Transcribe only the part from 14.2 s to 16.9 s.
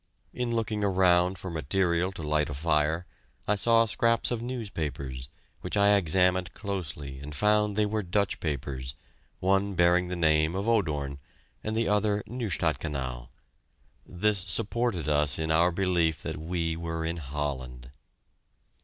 supported us in our belief that we